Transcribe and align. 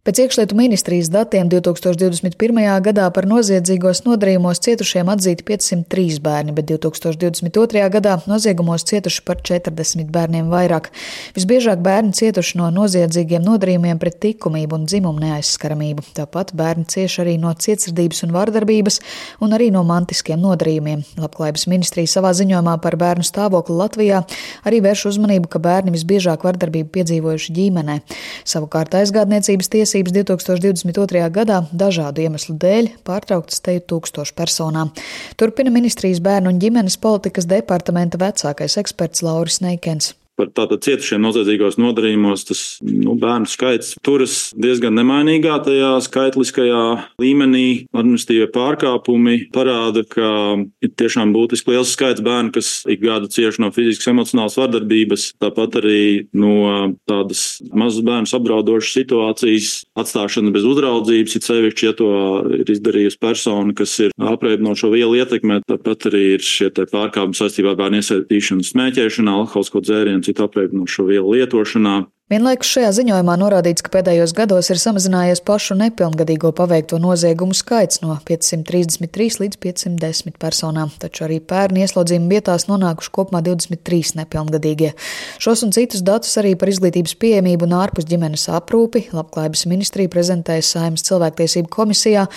Pēc 0.00 0.16
iekšlietu 0.16 0.56
ministrijas 0.56 1.10
datiem 1.12 1.44
2021. 1.52 2.56
gadā 2.80 3.04
par 3.12 3.26
noziedzīgos 3.28 3.98
nodarījumos 4.06 4.62
cietušiem 4.64 5.10
atzīti 5.12 5.44
503 5.44 6.14
bērni, 6.24 6.54
bet 6.56 6.70
2022. 6.70 7.82
gadā 7.92 8.14
noziegumos 8.24 8.86
cietuši 8.88 9.20
par 9.26 9.42
40 9.44 10.08
bērniem 10.08 10.48
vairāk. 10.48 10.88
Visbiežāk 11.36 11.82
bērni 11.84 12.16
cietuši 12.16 12.56
no 12.56 12.70
noziedzīgiem 12.78 13.44
nodarījumiem 13.44 14.00
pret 14.00 14.24
likumību 14.24 14.78
un 14.78 14.86
dzimumu 14.88 15.20
neaizskaramību. 15.20 16.06
Tāpat 16.16 16.54
bērni 16.56 16.88
cieši 16.88 17.20
arī 17.26 17.36
no 17.44 17.52
cietsirdības 17.52 18.24
un 18.24 18.32
vardarbības, 18.38 18.98
un 19.44 19.52
arī 19.52 19.68
no 19.76 19.84
mantiskiem 19.84 20.40
nodarījumiem. 20.40 21.04
Labklājības 21.20 21.66
ministrija 21.74 22.14
savā 22.14 22.32
ziņojumā 22.40 22.78
par 22.80 22.96
bērnu 23.04 23.28
stāvokli 23.28 23.76
Latvijā 23.82 24.24
arī 24.64 24.80
vērš 24.88 25.04
uzmanību, 25.12 25.52
ka 25.52 25.60
bērni 25.60 25.92
visbiežāk 25.92 26.48
vardarbību 26.48 26.88
piedzīvojuši 26.96 27.58
ģimenē. 27.60 28.00
Savukārt 28.48 28.96
aizgādniecības 29.04 29.68
tiesa 29.76 29.89
tiesības 29.90 30.14
2022. 30.14 31.24
gadā 31.34 31.64
dažādu 31.74 32.22
iemeslu 32.22 32.54
dēļ 32.60 32.92
pārtrauktas 33.06 33.62
teju 33.64 33.82
tūkstošu 33.90 34.36
personām. 34.38 34.94
Turpina 35.36 35.72
ministrijas 35.74 36.22
bērnu 36.22 36.52
un 36.54 36.62
ģimenes 36.62 36.98
politikas 37.02 37.50
departamenta 37.50 38.20
vecākais 38.20 38.78
eksperts 38.80 39.26
Lauris 39.26 39.60
Neikens 39.64 40.14
par 40.40 40.50
tātad 40.56 40.84
cietušiem 40.86 41.20
noziedzīgos 41.24 41.76
nodarījumos, 41.80 42.46
tas 42.48 42.62
nu, 42.86 43.14
bērnu 43.20 43.48
skaits 43.50 43.94
turas 44.06 44.50
diezgan 44.56 44.96
nemainīgā 44.96 45.58
tajā 45.66 45.92
skaitliskajā 46.06 46.82
līmenī. 47.20 47.66
Administratīvie 47.92 48.48
pārkāpumi 48.54 49.50
parāda, 49.54 50.04
ka 50.08 50.30
ir 50.80 50.92
tiešām 50.98 51.34
būtiski 51.36 51.74
liels 51.74 51.92
skaits 51.94 52.24
bērnu, 52.24 52.54
kas 52.54 52.72
ik 52.90 53.02
gadu 53.04 53.28
cieši 53.30 53.64
no 53.64 53.70
fiziskas, 53.74 54.10
emocionālas 54.14 54.56
vardarbības, 54.60 55.26
tāpat 55.42 55.80
arī 55.82 56.02
no 56.36 56.54
tādas 57.10 57.60
mazas 57.76 58.04
bērnu 58.06 58.30
apdraudošas 58.40 58.96
situācijas 58.96 59.70
atstāšanas 59.98 60.54
bez 60.54 60.66
uzraudzības, 60.68 61.36
it 61.36 61.46
sevišķi, 61.46 61.88
ja 61.88 61.96
to 61.98 62.10
ir 62.60 62.72
izdarījusi 62.76 63.20
persona, 63.20 63.74
kas 63.76 63.96
ir 64.06 64.14
apreibinošo 64.16 64.92
vielu 64.94 65.20
ietekmē, 65.20 65.60
tāpat 65.68 66.08
arī 66.10 66.24
ir 66.36 66.46
šie 66.46 66.70
pārkāpumi 66.80 67.36
saistībā 67.36 67.74
ar 67.74 67.80
bērnu 67.80 68.00
iesaistīšanu 68.00 68.66
smēķēšanā, 68.70 69.36
alkoholisko 69.42 69.82
dzērienu 69.84 70.24
citu 70.30 70.46
apreibinošo 70.46 71.10
vielu 71.10 71.34
lietošanā. 71.34 72.06
Vienlaikus 72.30 72.68
šajā 72.70 72.90
ziņojumā 72.94 73.34
norādīts, 73.40 73.82
ka 73.82 73.90
pēdējos 73.90 74.30
gados 74.38 74.68
ir 74.70 74.78
samazinājies 74.78 75.40
pašu 75.42 75.74
nepilngadīgo 75.74 76.52
paveikto 76.54 77.00
noziegumu 77.02 77.56
skaits 77.58 78.04
no 78.04 78.14
533 78.28 79.40
līdz 79.42 79.56
510 79.58 80.36
personām, 80.38 80.92
taču 81.02 81.24
arī 81.26 81.40
pērni 81.42 81.82
ieslodzījuma 81.82 82.30
vietās 82.30 82.68
nonākuši 82.68 83.10
kopumā 83.16 83.40
23 83.42 84.14
nepilngadīgie. 84.20 84.92
Šos 85.42 85.64
un 85.66 85.74
citus 85.74 86.04
datus 86.06 86.38
arī 86.38 86.52
par 86.60 86.70
izglītības 86.70 87.16
pieejamību 87.18 87.66
un 87.66 87.74
ārpus 87.80 88.06
ģimenes 88.12 88.46
aprūpi 88.60 89.08
Labklājības 89.10 89.64
ministrija 89.72 90.14
prezentēja 90.14 90.68
Saimnes 90.68 91.02
cilvēktiesību 91.10 91.66
komisijā, 91.74 92.28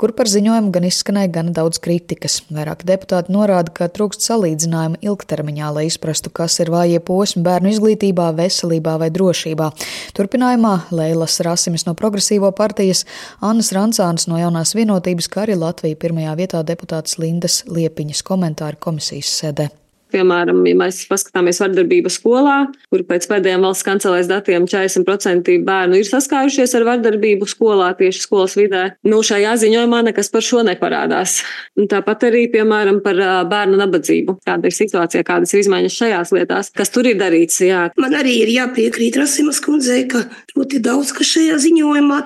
kur 0.00 0.16
par 0.16 0.32
ziņojumu 0.32 0.72
gan 0.72 0.88
izskanēja 0.88 1.32
gana 1.36 1.52
daudz 1.60 1.82
kritikas. 1.84 2.38
Vairāk 2.48 2.86
deputāti 2.88 3.36
norāda, 3.36 3.76
ka 3.76 3.92
trūkst 3.92 4.24
salīdzinājumu 4.30 5.04
ilgtermiņā, 5.04 5.76
lai 5.76 5.86
izprastu, 5.92 6.32
kas 6.32 6.56
ir 6.64 6.72
vājie 6.72 7.04
posmi 7.04 7.44
bērnu 7.44 7.76
izglītībā, 7.76 8.32
veselībā 8.40 8.96
vai 9.04 9.12
drošībā 9.12 9.41
drošībā. 9.42 9.70
Turpinājumā 10.14 10.74
Leilas 10.92 11.40
Rasimis 11.40 11.86
no 11.86 11.94
Progresīvo 11.94 12.52
partijas, 12.52 13.04
Annas 13.40 13.72
Rancāns 13.72 14.28
no 14.28 14.38
Jaunās 14.38 14.74
vienotības, 14.74 15.28
kā 15.28 15.46
arī 15.46 15.58
Latvija 15.58 15.96
pirmajā 15.96 16.36
vietā 16.36 16.62
deputāts 16.62 17.18
Lindas 17.18 17.64
Liepiņas 17.66 18.22
komentāri 18.22 18.78
komisijas 18.78 19.32
sēdē. 19.42 19.81
Piemēram, 20.12 20.60
ja 20.68 20.76
mēs 20.78 21.02
paskatāmies 21.10 21.60
vardarbību 21.62 22.12
skolā, 22.12 22.56
kur 22.92 23.04
pēc 23.08 23.26
pēdējiem 23.30 23.64
valsts 23.64 23.86
kancelēs 23.86 24.28
datiem 24.30 24.66
40% 24.68 25.52
bērnu 25.66 26.00
ir 26.00 26.08
saskārušies 26.08 26.76
ar 26.78 26.86
vardarbību 26.90 27.48
skolā, 27.48 27.92
tieši 27.98 28.24
skolas 28.26 28.56
vidē, 28.58 28.84
nu 29.08 29.22
šajā 29.24 29.54
ziņojumā 29.64 30.02
nekas 30.10 30.30
par 30.32 30.44
šo 30.44 30.62
neparādās. 30.66 31.40
Un 31.80 31.88
tāpat 31.90 32.28
arī, 32.28 32.44
piemēram, 32.52 33.00
par 33.04 33.18
bērnu 33.50 33.80
nabadzību. 33.80 34.36
Kāda 34.46 34.68
ir 34.68 34.76
situācija, 34.76 35.24
kādas 35.26 35.54
ir 35.54 35.62
izmaiņas 35.62 35.98
šajās 36.02 36.34
lietās, 36.36 36.72
kas 36.76 36.92
tur 36.92 37.08
ir 37.08 37.18
darīts? 37.20 37.62
Jā. 37.64 37.86
Man 38.00 38.16
arī 38.18 38.38
ir 38.42 38.52
jāpiekrīt 38.52 39.16
Rasimas 39.20 39.62
kundzei, 39.64 40.04
ka 40.10 40.24
ļoti 40.56 40.82
daudz 40.84 41.14
kas 41.16 41.32
šajā 41.36 41.58
ziņojumā 41.62 42.20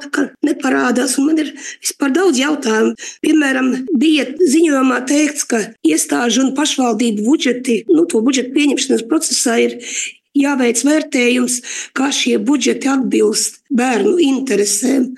neparādās, 0.47 1.17
un 1.21 1.31
man 1.31 1.43
ir 1.45 1.53
vispār 1.55 2.15
daudz 2.17 2.41
jautājumu. 2.41 2.97
Piemēram, 3.25 3.73
bija 3.99 4.27
ziņojumā 4.41 5.01
teikts, 5.09 5.47
ka 5.51 5.63
iestāžu 5.87 6.47
un 6.47 6.55
pašvaldību 6.59 7.27
budžeti 7.27 7.76
nu, 7.91 8.07
to 8.11 8.23
budžeta 8.25 8.55
pieņemšanas 8.57 9.05
procesā 9.11 9.59
ir 9.65 9.77
jāveic 10.37 10.83
vērtējums, 10.87 11.61
kā 11.97 12.11
šie 12.15 12.37
budžeti 12.43 12.91
atbilst 12.93 13.63
bērnu 13.73 14.17
interesēm, 14.23 15.13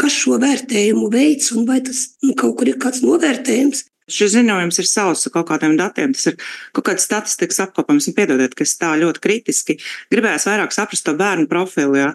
kas 0.00 0.20
šo 0.24 0.38
vērtējumu 0.42 1.10
veids 1.12 1.52
un 1.54 1.66
vai 1.68 1.80
tas 1.84 2.06
nu, 2.24 2.34
kaut 2.38 2.58
kur 2.60 2.70
ir 2.70 2.80
kāds 2.82 3.04
novērtējums. 3.04 3.86
Šis 4.04 4.34
ziņojums 4.34 4.76
ir 4.82 4.84
savs 4.84 5.22
ar 5.24 5.32
kaut 5.32 5.46
kādiem 5.48 5.78
datiem, 5.80 6.12
tas 6.12 6.26
ir 6.28 6.34
kaut 6.76 6.84
kāds 6.90 7.06
statistikas 7.06 7.62
apkopams, 7.64 8.04
un 8.10 8.16
piedodiet, 8.16 8.52
ka 8.52 8.66
es 8.66 8.74
tā 8.76 8.90
ļoti 9.00 9.22
kritiski 9.24 9.78
gribēju 10.12 10.42
vairāk 10.44 10.74
saprast 10.76 11.06
to 11.06 11.14
bērnu 11.16 11.48
profilu, 11.48 11.96
jā. 11.96 12.10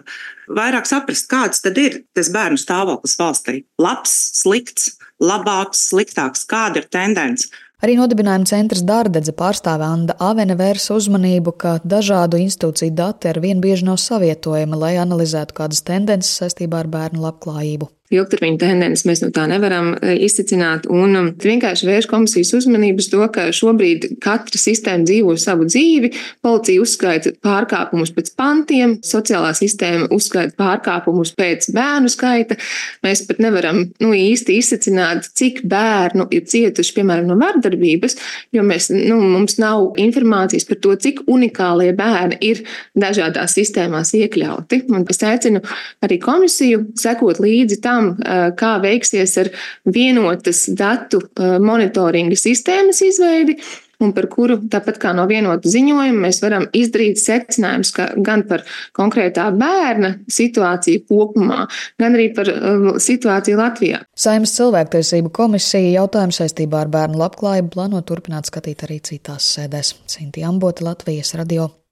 vairāk 0.54 0.86
saprast, 0.86 1.26
kāds 1.30 1.64
tad 1.64 1.80
ir 1.82 2.04
tas 2.14 2.30
bērnu 2.30 2.60
stāvoklis 2.62 3.18
valstī. 3.18 3.56
Labs, 3.82 4.14
slikts, 4.38 4.92
labāks, 5.18 5.82
sliktāks, 5.90 6.46
kāda 6.46 6.84
ir 6.84 6.86
tendence. 6.94 7.50
Arī 7.80 7.94
nodibinājuma 7.96 8.48
centrs 8.48 8.82
Dārdedze 8.84 9.32
pārstāve 9.36 9.86
Anda 9.86 10.16
Avene 10.20 10.56
vērsa 10.58 10.98
uzmanību, 10.98 11.54
ka 11.62 11.78
dažādu 11.80 12.40
institūciju 12.42 12.92
dati 12.96 13.30
ar 13.30 13.40
vien 13.40 13.62
bieži 13.64 13.88
nav 13.88 13.96
savietojami, 14.02 14.76
lai 14.82 14.92
analizētu 15.00 15.56
kādas 15.62 15.80
tendences 15.88 16.36
saistībā 16.42 16.84
ar 16.84 16.92
bērnu 16.92 17.24
labklājību 17.24 17.88
ilgtermiņa 18.14 18.58
tendences 18.60 19.06
mēs 19.06 19.22
no 19.22 19.30
tā 19.34 19.46
nevaram 19.50 19.92
e, 19.94 20.16
izcicināt. 20.26 20.88
Un 20.90 21.16
um, 21.18 21.28
vienkārši 21.40 21.86
vērš 21.86 22.08
komisijas 22.10 22.52
uzmanības 22.58 23.10
to, 23.12 23.22
ka 23.32 23.48
šobrīd 23.54 24.06
katra 24.22 24.60
sistēma 24.60 25.06
dzīvo 25.06 25.36
savu 25.40 25.68
dzīvi. 25.70 26.12
Policija 26.44 26.82
uzskaita 26.82 27.32
pārkāpumus 27.44 28.12
pēc 28.16 28.32
pantiem, 28.38 28.96
sociālā 29.06 29.52
sistēma 29.56 30.10
uzskaita 30.14 30.56
pārkāpumus 30.58 31.32
pēc 31.38 31.70
bērnu 31.76 32.10
skaita. 32.10 32.58
Mēs 33.06 33.24
pat 33.28 33.42
nevaram 33.42 33.84
nu, 34.02 34.12
īsti 34.16 34.58
izsacināt, 34.58 35.30
cik 35.38 35.62
bērnu 35.70 36.26
ir 36.34 36.46
cietuši, 36.50 36.96
piemēram, 36.98 37.30
no 37.30 37.38
vardarbības, 37.40 38.18
jo 38.56 38.64
mēs, 38.66 38.90
nu, 38.94 39.20
mums 39.22 39.58
nav 39.62 40.00
informācijas 40.00 40.66
par 40.68 40.80
to, 40.82 40.96
cik 41.00 41.22
unikālie 41.30 41.92
bērni 41.96 42.40
ir 42.50 42.64
dažādās 42.98 43.54
sistēmās 43.58 44.12
iekļauti. 44.18 44.82
Un 44.90 45.06
es 45.10 45.22
aicinu 45.26 45.62
arī 46.04 46.18
komisiju 46.22 46.82
sekot 46.98 47.40
līdzi 47.42 47.80
tam, 47.84 47.99
tam, 48.00 48.56
kā 48.56 48.72
veiksies 48.82 49.36
ar 49.44 49.52
vienotas 49.84 50.66
datu 50.76 51.22
monitoringa 51.36 52.38
sistēmas 52.38 53.04
izveidi, 53.04 53.58
un 54.00 54.14
par 54.16 54.30
kuru, 54.32 54.56
tāpat 54.72 54.96
kā 55.00 55.12
no 55.16 55.26
vienota 55.28 55.68
ziņojuma, 55.68 56.22
mēs 56.24 56.40
varam 56.40 56.66
izdarīt 56.76 57.20
secinājumus 57.20 57.92
gan 58.24 58.46
par 58.48 58.64
konkrētā 58.96 59.50
bērna 59.52 60.14
situāciju 60.24 61.04
kopumā, 61.10 61.66
gan 62.00 62.16
arī 62.16 62.30
par 62.36 62.48
situāciju 62.96 63.60
Latvijā. 63.60 64.00
Saimnes 64.16 64.54
cilvēktiesību 64.56 65.32
komisija 65.36 65.98
jautājumu 66.00 66.38
saistībā 66.38 66.86
ar 66.86 66.94
bērnu 66.94 67.20
labklājību 67.20 67.74
plāno 67.76 68.00
turpināt 68.08 68.48
skatīt 68.48 68.86
arī 68.88 69.02
citās 69.04 69.52
sēdēs. 69.58 69.98
Cinti 70.08 70.48
Amboti, 70.48 70.86
Latvijas 70.88 71.36
radio. 71.36 71.68